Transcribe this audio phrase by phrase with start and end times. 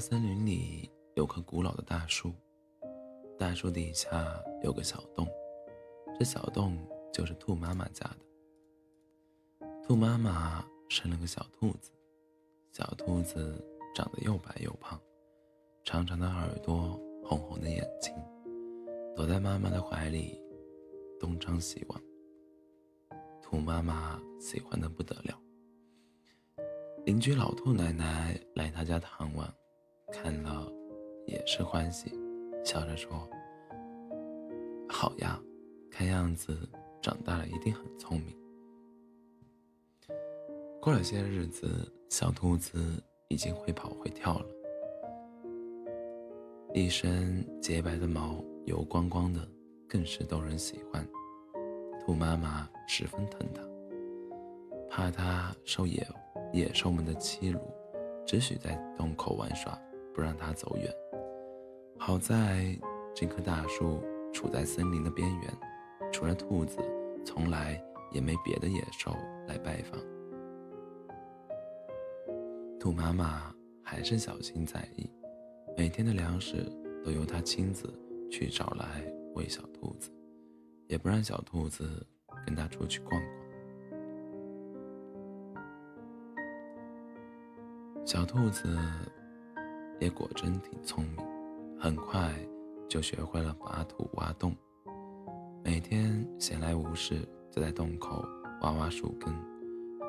[0.00, 2.32] 森林里有棵古老的大树，
[3.38, 5.28] 大树底下有个小洞，
[6.18, 6.78] 这小洞
[7.12, 9.66] 就是兔妈妈家的。
[9.82, 11.92] 兔妈妈生了个小兔子，
[12.72, 13.62] 小兔子
[13.94, 14.98] 长得又白又胖，
[15.84, 18.14] 长长的耳朵，红红的眼睛，
[19.14, 20.40] 躲在妈妈的怀里
[21.20, 22.00] 东张西望。
[23.42, 25.38] 兔妈妈喜欢的不得了。
[27.04, 29.54] 邻居老兔奶奶来他家探望。
[30.10, 30.70] 看了，
[31.26, 32.12] 也是欢喜，
[32.64, 33.28] 笑着说
[34.88, 35.40] ：“好呀，
[35.90, 36.56] 看样子
[37.00, 38.36] 长大了一定很聪明。”
[40.82, 44.46] 过了些日子，小兔子已经会跑会跳了，
[46.74, 49.46] 一身洁白的毛，油光光的，
[49.88, 51.06] 更是逗人喜欢。
[52.04, 53.62] 兔妈妈十分疼它，
[54.88, 56.04] 怕它受野
[56.52, 57.60] 野兽们的欺辱，
[58.26, 59.78] 只许在洞口玩耍。
[60.14, 60.92] 不让它走远。
[61.98, 62.76] 好在
[63.14, 65.58] 这棵大树处在森林的边缘，
[66.10, 66.78] 除了兔子，
[67.24, 69.14] 从来也没别的野兽
[69.46, 70.00] 来拜访。
[72.78, 75.10] 兔妈妈还是小心在意，
[75.76, 76.64] 每天的粮食
[77.04, 77.92] 都由她亲自
[78.30, 79.04] 去找来
[79.34, 80.10] 喂小兔子，
[80.88, 82.06] 也不让小兔子
[82.46, 83.22] 跟她出去逛逛。
[88.06, 88.78] 小兔子。
[90.00, 91.24] 也果真挺聪明，
[91.78, 92.32] 很快
[92.88, 94.56] 就学会了拔土挖洞。
[95.62, 97.20] 每天闲来无事，
[97.50, 98.24] 就在洞口
[98.62, 99.32] 挖挖树根，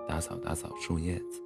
[0.08, 1.42] 打扫打扫树叶子。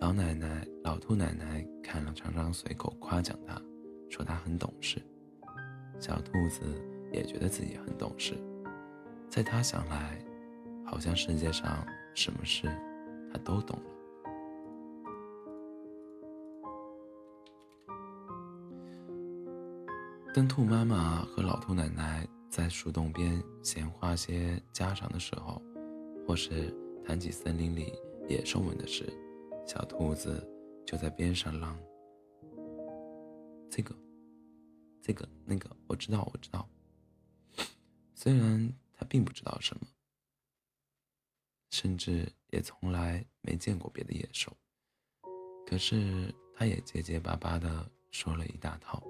[0.00, 3.60] 老奶奶、老兔奶奶看了，常常随口夸奖他，
[4.08, 5.02] 说他很懂事。
[5.98, 6.62] 小兔子
[7.12, 8.34] 也觉得自己很懂事，
[9.28, 10.16] 在他想来，
[10.86, 12.68] 好像世界上什么事
[13.32, 13.90] 他都懂了。
[20.32, 25.60] 当兔妈妈和老兔奶奶在树洞边闲话些家常的时候，
[26.24, 26.72] 或是
[27.04, 27.92] 谈起森林里
[28.28, 29.12] 野兽们的事，
[29.66, 30.48] 小兔子
[30.86, 31.76] 就在边上嚷
[33.68, 33.92] ：“这个，
[35.02, 36.66] 这个，那个，我知道，我知道。”
[38.14, 39.86] 虽然它并不知道什么，
[41.72, 44.56] 甚至也从来没见过别的野兽，
[45.66, 49.02] 可是它也结结巴巴地说了一大套。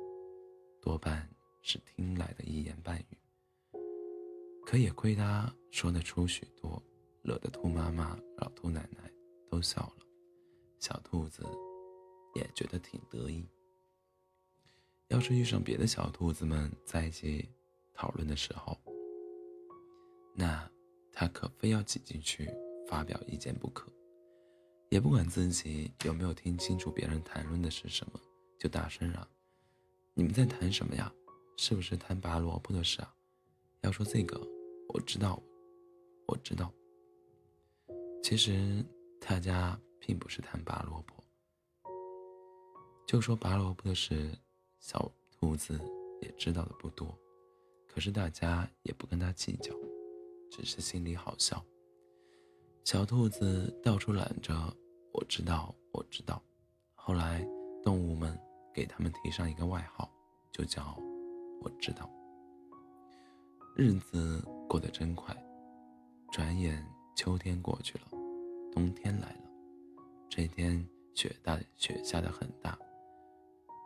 [0.80, 1.28] 多半
[1.62, 3.18] 是听来的一言半语，
[4.64, 6.82] 可也亏他说得出许多，
[7.22, 9.10] 惹得兔妈妈、老兔奶奶
[9.50, 10.06] 都笑了，
[10.78, 11.44] 小兔子
[12.34, 13.46] 也觉得挺得意。
[15.08, 17.48] 要是遇上别的小兔子们在一起
[17.92, 18.78] 讨论的时候，
[20.34, 20.70] 那
[21.12, 22.48] 他可非要挤进去
[22.88, 23.92] 发表意见不可，
[24.88, 28.20] 也不管自己有没有听清楚别人谈论的是什么，
[28.58, 29.28] 就大声嚷。
[30.14, 31.12] 你们在谈什么呀？
[31.56, 33.14] 是不是谈拔萝卜的事啊？
[33.82, 34.40] 要说这个，
[34.88, 35.40] 我知道，
[36.26, 36.72] 我知道。
[38.22, 38.84] 其实
[39.20, 41.14] 大家并不是谈拔萝卜，
[43.06, 44.30] 就说拔萝卜的事，
[44.78, 45.78] 小兔子
[46.22, 47.16] 也知道的不多。
[47.86, 49.74] 可是大家也不跟他计较，
[50.50, 51.64] 只是心里好笑。
[52.84, 54.54] 小兔子到处嚷着
[55.12, 56.42] ：“我知道，我知道。”
[56.94, 57.46] 后来
[57.82, 58.38] 动物们。
[58.72, 60.10] 给他们提上一个外号，
[60.52, 60.96] 就叫
[61.60, 62.08] “我知道”。
[63.76, 65.36] 日子过得真快，
[66.30, 66.84] 转眼
[67.16, 68.04] 秋天过去了，
[68.72, 69.50] 冬天来了。
[70.28, 72.78] 这天雪大，雪下的很大，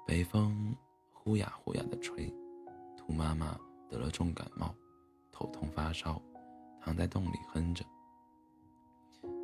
[0.06, 0.76] 北风
[1.12, 2.32] 呼呀呼呀的吹，
[2.96, 3.58] 兔妈妈
[3.88, 4.74] 得了重感冒，
[5.32, 6.20] 头痛发烧，
[6.80, 7.84] 躺在洞里哼着。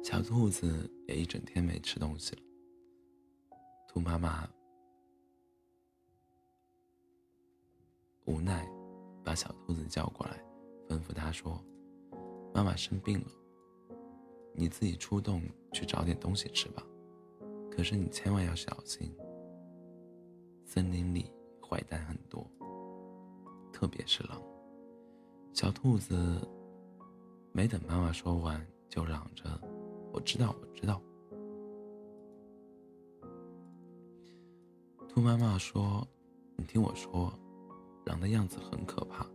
[0.02, 2.42] 小兔子也一整天没吃东西了。
[3.88, 4.48] 兔妈妈。
[8.30, 8.64] 无奈，
[9.24, 10.40] 把小兔子叫过来，
[10.88, 11.60] 吩咐他说
[12.54, 13.26] ：“妈妈生病了，
[14.54, 15.42] 你自己出洞
[15.72, 16.86] 去找点东西吃吧。
[17.72, 19.12] 可是你千万要小心，
[20.64, 21.28] 森林里
[21.60, 22.48] 坏蛋很多，
[23.72, 24.40] 特别是狼。”
[25.52, 26.16] 小兔子
[27.50, 29.60] 没等妈妈说完，就嚷着
[30.14, 31.02] ：“我知道，我知道。”
[35.08, 36.06] 兔妈妈说
[36.56, 37.36] ：“你听我说。”
[38.04, 39.26] 狼的样子很可怕，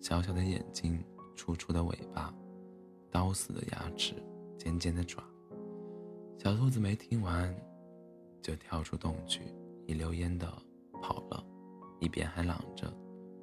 [0.00, 1.02] 小小的眼睛，
[1.36, 2.34] 粗粗的尾巴，
[3.10, 4.14] 刀似的牙齿，
[4.58, 5.22] 尖尖的爪。
[6.38, 7.54] 小兔子没听完，
[8.42, 9.42] 就跳出洞去，
[9.86, 10.46] 一溜烟的
[11.00, 11.42] 跑了，
[12.00, 12.92] 一边还嚷着：“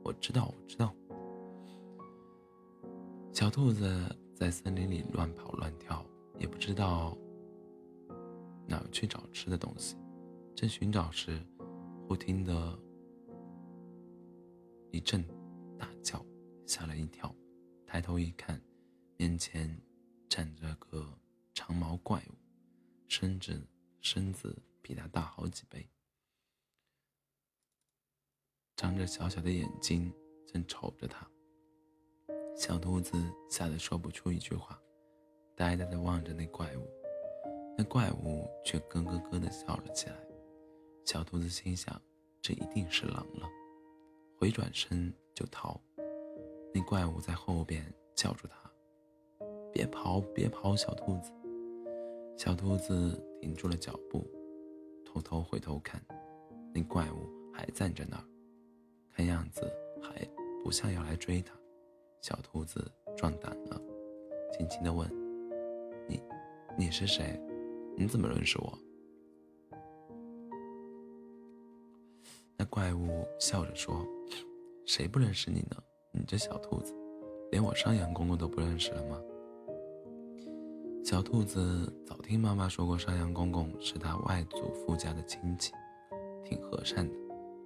[0.03, 0.93] 我知道，我知道。”
[3.33, 6.05] 小兔子在森林里乱跑乱跳，
[6.37, 7.17] 也不知道
[8.67, 9.95] 哪去找吃的东西。
[10.53, 11.41] 正寻找时，
[12.07, 12.77] 忽听得
[14.91, 15.25] 一阵
[15.77, 16.23] 大叫，
[16.65, 17.33] 吓了一跳，
[17.87, 18.61] 抬头一看，
[19.17, 19.75] 面前
[20.29, 21.17] 站着个
[21.53, 22.35] 长毛怪物，
[23.07, 23.65] 身子
[24.01, 25.89] 身子比他大好几倍，
[28.75, 30.13] 张着小小的眼睛
[30.45, 31.25] 正瞅着他。
[32.55, 33.17] 小兔子
[33.49, 34.79] 吓得说不出一句话，
[35.55, 36.87] 呆呆地望着那怪物。
[37.77, 40.17] 那怪物却咯咯咯地笑了起来。
[41.05, 41.99] 小兔子心想：
[42.41, 43.49] 这一定是狼了，
[44.41, 45.79] 回转身就逃。
[46.73, 47.85] 那怪物在后边
[48.15, 48.55] 叫住他
[49.71, 51.31] ：“别跑，别跑，小兔子！”
[52.35, 54.27] 小兔子停住了脚步，
[55.05, 56.03] 偷偷回头看，
[56.73, 58.23] 那怪物还站在那儿，
[59.13, 59.71] 看样子
[60.01, 60.27] 还
[60.63, 61.53] 不像要来追他。
[62.23, 63.79] 小兔子壮胆了，
[64.57, 65.07] 轻轻地问
[66.09, 66.19] ：“你，
[66.75, 67.39] 你是谁？
[67.95, 68.75] 你怎么认识我？”
[72.61, 74.05] 那怪物笑着说
[74.85, 75.77] ：“谁不认识你呢？
[76.11, 76.93] 你这小兔子，
[77.49, 79.19] 连我山羊公公都不认识了吗？”
[81.03, 85.71] 小兔子早听妈妈说过，山羊公公是他外祖父家的亲戚，
[86.43, 87.15] 挺和善的，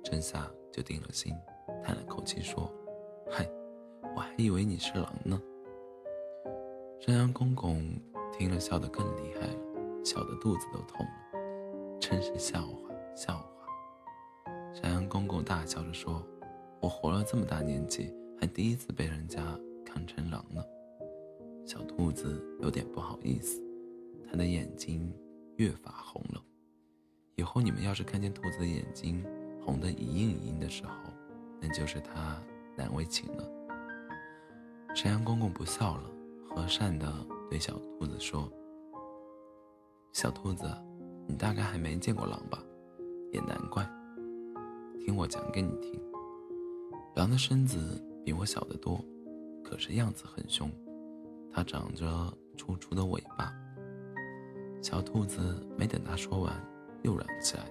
[0.01, 1.35] 这下就定了心，
[1.83, 2.71] 叹了口气说
[3.29, 3.45] ：“嗨。”
[4.15, 5.37] 我还以为你是狼呢。
[7.01, 7.83] 山羊公公
[8.31, 13.54] 听了，笑得更厉害了，笑得肚子都痛了，真是笑话，笑话。
[14.75, 16.21] 山羊公公大笑着说
[16.81, 20.61] ：“我活了这么大年纪，还第一次被人家看成狼呢。”
[21.65, 23.63] 小兔子有点不好意思，
[24.29, 25.09] 它的眼睛
[25.55, 26.43] 越发红了。
[27.35, 29.25] 以后你们要是看见兔子的眼睛
[29.65, 30.91] 红得一硬一硬的时候，
[31.61, 32.37] 那就是它
[32.75, 33.49] 难为情了。
[34.93, 36.03] 山羊公公不笑了，
[36.49, 37.09] 和善的
[37.49, 38.51] 对小兔子说
[40.11, 40.69] ：“小兔子，
[41.27, 42.61] 你大概还没见过狼吧？
[43.31, 43.89] 也难怪。
[45.05, 46.01] 听我讲给你听，
[47.13, 48.99] 狼的身子比我小得多，
[49.63, 50.67] 可是样子很凶。
[51.53, 52.05] 它长着
[52.57, 53.53] 粗粗的尾巴。”
[54.81, 56.51] 小兔子没等他说完，
[57.03, 57.65] 又嚷起来：“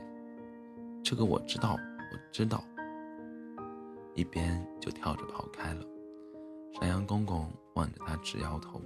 [1.03, 2.63] 这个我知道，我知道。”
[4.15, 5.85] 一边就跳着跑开了。
[6.75, 8.81] 山羊公公望着他直摇头。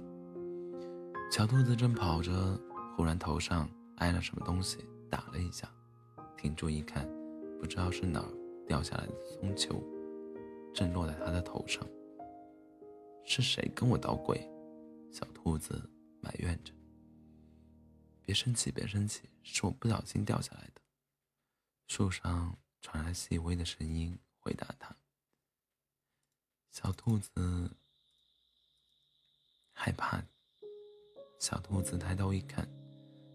[1.29, 2.59] 小兔子正跑着，
[2.97, 5.69] 忽然头上挨了什么东西，打了一下，
[6.35, 7.07] 停住一看，
[7.61, 8.38] 不知道是哪儿
[8.69, 9.83] 掉下来的松球，
[10.75, 11.83] 正落在他的头上。
[13.25, 14.47] 是谁跟我捣鬼？
[15.11, 15.89] 小兔子
[16.21, 16.71] 埋怨着。
[18.21, 20.81] 别生气，别生气，是我不小心掉下来的。
[21.87, 24.95] 树上传来细微的声音回答他。
[26.69, 27.75] 小兔子
[29.73, 30.23] 害怕。
[31.39, 32.69] 小兔子抬头一看，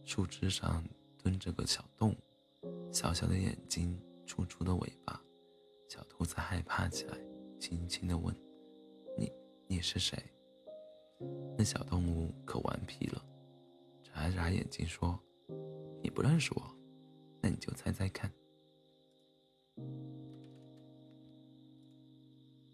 [0.05, 0.85] 树枝上
[1.19, 5.21] 蹲着个小动物，小小的眼睛，粗粗的尾巴。
[5.89, 7.17] 小兔子害怕起来，
[7.61, 8.35] 轻轻地问
[9.17, 9.33] ：“你，
[9.69, 10.19] 你是谁？”
[11.57, 13.25] 那小动物可顽皮了，
[14.03, 15.19] 眨了眨眼睛说
[16.03, 16.63] ：“你不认识我，
[17.41, 18.33] 那你就猜猜看。”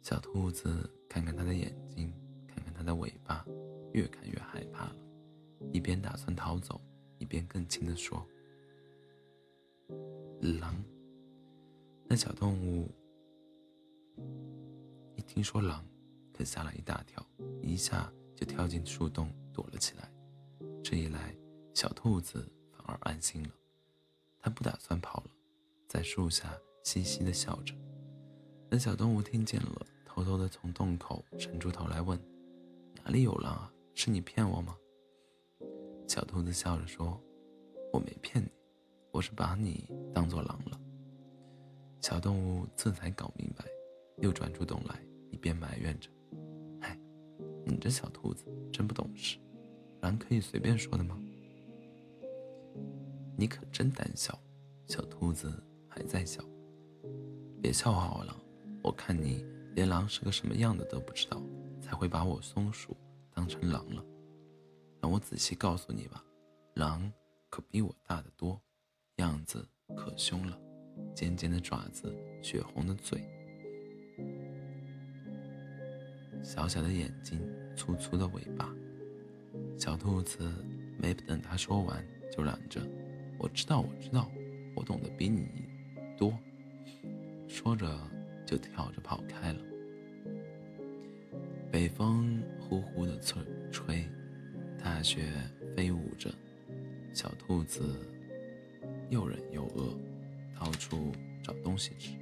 [0.02, 2.12] 小兔子看看它的眼睛，
[2.48, 3.44] 看看它的尾巴，
[3.92, 4.96] 越看越害怕了，
[5.72, 6.80] 一边打算逃走，
[7.18, 8.26] 一边更轻地说
[10.58, 10.82] ：“狼。”
[12.12, 12.90] 那小动物
[15.14, 15.86] 一听说狼，
[16.32, 17.24] 可吓了一大跳，
[17.62, 20.10] 一下就跳进树洞躲了起来。
[20.82, 21.32] 这一来，
[21.72, 23.50] 小兔子反而安心了，
[24.40, 25.30] 它不打算跑了，
[25.86, 26.52] 在树下
[26.82, 27.72] 嘻嘻地笑着。
[28.68, 29.86] 那小动物听见了。
[30.04, 32.20] 偷偷的从洞口伸出头来问
[33.04, 33.72] ：“哪里有狼啊？
[33.94, 34.76] 是你骗我吗？”
[36.08, 37.18] 小兔子笑着说
[37.94, 38.50] ：“我没骗你，
[39.12, 40.80] 我是把你当做狼了。”
[42.00, 43.64] 小动物这才搞明白，
[44.18, 44.98] 又转出洞来，
[45.30, 46.08] 一边埋怨着
[46.80, 46.98] ：“嗨，
[47.64, 49.38] 你这小兔子真不懂事，
[50.00, 51.20] 狼可以随便说的吗？”
[53.36, 54.36] 你可真胆小，
[54.86, 56.42] 小兔子还在笑。
[57.62, 58.36] 别笑话我了，
[58.82, 59.46] 我看你。
[59.76, 61.40] 连狼是个什么样的都不知道，
[61.80, 62.94] 才会把我松鼠
[63.32, 64.04] 当成狼了。
[65.00, 66.22] 让我仔细告诉你吧，
[66.74, 67.10] 狼
[67.48, 68.60] 可比我大得多，
[69.16, 69.66] 样子
[69.96, 70.60] 可凶了，
[71.14, 73.20] 尖尖的爪子，血红的嘴，
[76.42, 77.40] 小小的眼睛，
[77.76, 78.74] 粗粗的尾巴。
[79.76, 80.52] 小兔子
[80.98, 82.80] 没等他说完，就嚷着
[83.38, 84.30] ：“我知道，我知道，
[84.74, 85.48] 我懂得比你
[86.16, 86.32] 多。”
[87.48, 87.88] 说着。
[88.46, 89.60] 就跳着跑开了。
[91.70, 94.04] 北风呼呼的吹吹，
[94.76, 95.22] 大雪
[95.76, 96.28] 飞舞着，
[97.14, 97.94] 小兔子
[99.08, 99.96] 又冷又饿，
[100.60, 101.10] 到处
[101.42, 102.14] 找东西吃。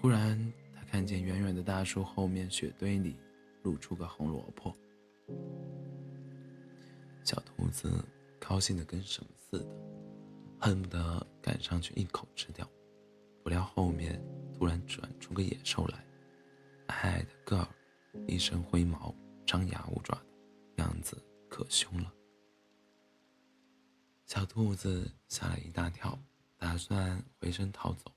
[0.00, 0.38] 忽然，
[0.72, 3.16] 他看见远远的大树后面雪堆里
[3.64, 4.72] 露出个红萝卜。
[7.24, 7.92] 小兔子
[8.38, 9.66] 高兴的跟什么似的，
[10.60, 12.68] 恨不得赶上去一口吃掉。
[13.42, 14.24] 不料后面
[14.56, 15.98] 突然转出个野兽来，
[16.86, 17.68] 矮矮的个儿，
[18.28, 19.12] 一身灰毛，
[19.44, 20.24] 张牙舞爪的
[20.76, 22.12] 样子可凶了。
[24.26, 26.16] 小兔子吓了一大跳，
[26.62, 28.08] 打算回身逃走，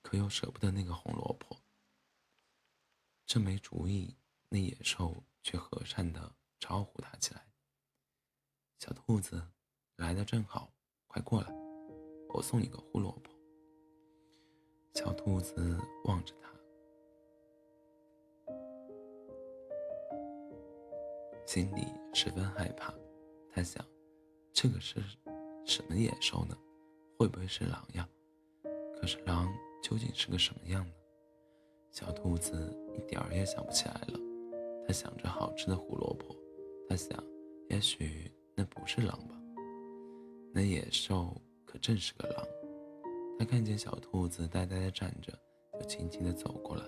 [0.00, 1.56] 可又舍不得那个红萝卜。
[3.26, 4.14] 正没主意，
[4.48, 7.44] 那野兽却和善的招呼他起来。
[8.78, 9.44] 小兔子，
[9.96, 10.72] 来的正好，
[11.08, 11.48] 快过来，
[12.28, 13.32] 我送你个胡萝卜。
[14.94, 16.52] 小兔子望着他，
[21.44, 22.94] 心里十分害怕。
[23.50, 23.84] 他想，
[24.52, 25.02] 这个是
[25.66, 26.56] 什么野兽呢？
[27.18, 28.08] 会不会是狼呀？
[28.94, 30.92] 可是狼究竟是个什么样呢？
[31.90, 34.20] 小兔子一点儿也想不起来了。
[34.86, 36.36] 它想着好吃的胡萝卜，
[36.88, 37.22] 它想，
[37.68, 38.32] 也许。
[38.54, 39.40] 那不是狼吧？
[40.52, 41.32] 那野兽
[41.64, 42.44] 可正是个狼。
[43.38, 45.32] 他看见小兔子呆呆地站着，
[45.78, 46.84] 就轻轻地走过来，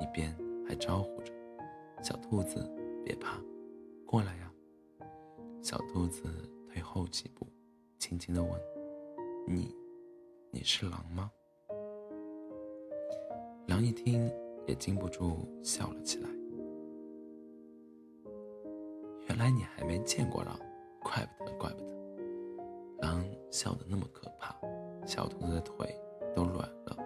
[0.00, 0.34] 一边
[0.66, 1.30] 还招呼着
[2.02, 2.66] ：“小兔子，
[3.04, 3.38] 别怕，
[4.06, 4.50] 过来呀。”
[5.62, 6.22] 小兔子
[6.70, 7.46] 退后几步，
[7.98, 8.50] 轻轻地问
[9.52, 9.74] ：“你，
[10.50, 11.30] 你是狼吗？”
[13.66, 14.30] 狼一听，
[14.66, 16.28] 也禁不住笑了起来。
[19.28, 20.58] 原来你还没见过狼。
[21.02, 21.96] 怪不得，怪不得，
[23.00, 24.54] 狼笑得那么可怕，
[25.06, 25.98] 小兔子的腿
[26.36, 26.96] 都软了。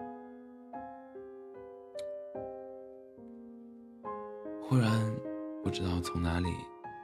[4.61, 4.91] 忽然，
[5.63, 6.49] 不知道从哪里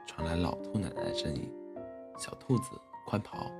[0.06, 1.50] 传来老兔奶奶的声音
[2.18, 3.50] ：“小兔子，快跑！”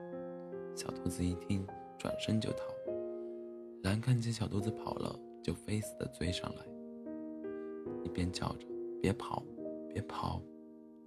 [0.75, 1.67] 小兔子一听，
[1.99, 2.65] 转身就逃。
[3.83, 6.63] 狼看见小兔子跑了，就飞似的追上来，
[8.03, 8.67] 一边叫着
[9.03, 9.43] ：“别跑，
[9.89, 10.41] 别跑！”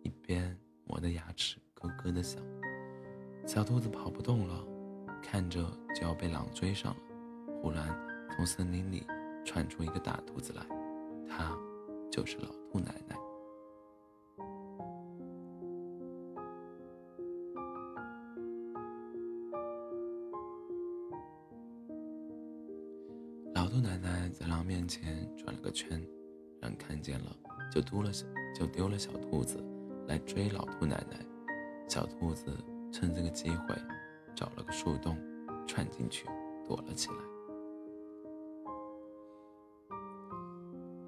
[0.03, 1.57] 一边磨的牙齿。
[1.73, 2.41] 咯咯的响，
[3.45, 4.65] 小兔子跑不动了，
[5.21, 5.61] 看着
[5.93, 6.99] 就要被狼追上了。
[7.61, 7.95] 忽然，
[8.35, 9.05] 从森林里
[9.45, 10.65] 窜出一个大兔子来，
[11.27, 11.55] 它
[12.09, 13.15] 就是老兔奶奶。
[24.85, 25.99] 在狼面前转了个圈，
[26.61, 27.35] 狼看见了，
[27.71, 29.57] 就丢了小就丢了小兔子
[30.07, 31.25] 来追老兔奶奶。
[31.87, 32.55] 小兔子
[32.91, 33.75] 趁这个机会，
[34.35, 35.17] 找了个树洞，
[35.67, 36.27] 窜进去
[36.67, 37.15] 躲了起来。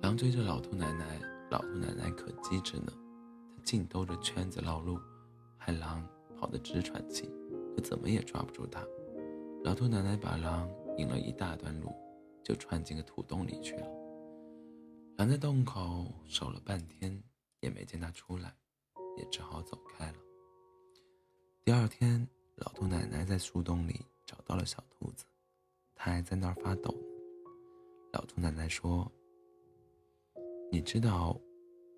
[0.02, 1.20] 狼追着老兔奶奶，
[1.52, 2.92] 老兔奶奶可机智呢，
[3.56, 5.00] 它净兜着圈子绕路，
[5.58, 6.04] 害狼
[6.40, 7.30] 跑得直喘气，
[7.76, 8.84] 可怎么也抓不住它。
[9.64, 10.68] 老兔奶奶把狼
[10.98, 11.94] 引了一大段路，
[12.48, 13.86] 就窜进个土洞里去了。
[15.18, 17.22] 狼在洞口守了半天，
[17.60, 18.56] 也没见它出来，
[19.18, 20.18] 也只好走开了。
[21.66, 22.26] 第二天，
[22.56, 25.26] 老兔奶奶在树洞里找到了小兔子，
[25.94, 26.96] 它还在那儿发抖。
[28.14, 29.12] 老兔奶奶说
[30.72, 31.38] ：“你知道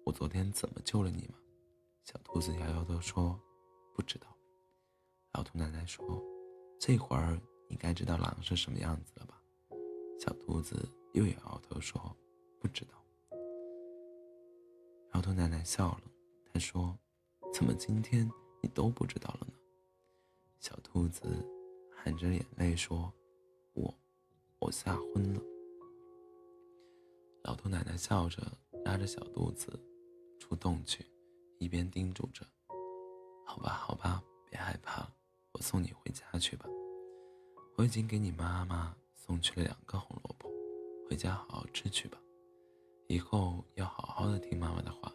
[0.04, 1.36] 我昨天怎么救了你吗？”
[2.06, 3.40] 小兔子摇摇头说
[3.94, 4.36] ：“不知道。”
[5.34, 6.20] 老兔奶奶说
[6.82, 9.36] ：“这会儿你该知道狼是什么样子了吧？”
[10.20, 10.76] 小兔子
[11.14, 12.00] 又摇摇头说
[12.60, 12.92] ：“不知道。”
[15.14, 16.02] 老兔奶奶笑了，
[16.52, 16.96] 她说
[17.54, 18.30] ：“怎么今天
[18.62, 19.54] 你都不知道了呢？”
[20.60, 21.26] 小兔子
[21.96, 23.12] 含着眼泪说
[23.74, 23.94] ：“我，
[24.60, 25.42] 我吓昏了。”
[27.44, 28.44] 老兔奶奶笑着
[28.84, 29.80] 拉着小兔子
[30.38, 31.06] 出洞去，
[31.60, 32.46] 一边叮嘱着
[33.48, 35.10] ：“好吧，好吧，别害怕，
[35.54, 36.68] 我送你回家去吧。
[37.78, 38.94] 我已经给你妈妈
[39.30, 40.50] 送去了两个红萝卜，
[41.08, 42.20] 回家好好吃去吧。
[43.06, 45.14] 以后要好好的听妈妈的话，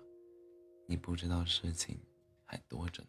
[0.86, 1.98] 你不知道事情
[2.44, 3.02] 还多着